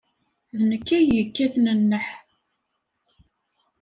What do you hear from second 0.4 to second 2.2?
D nekk ay yekkaten nneḥ.